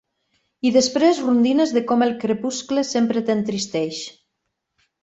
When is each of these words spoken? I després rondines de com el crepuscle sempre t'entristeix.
I 0.69 0.71
després 0.77 1.19
rondines 1.25 1.75
de 1.77 1.85
com 1.91 2.07
el 2.07 2.17
crepuscle 2.25 2.87
sempre 2.95 3.25
t'entristeix. 3.31 4.05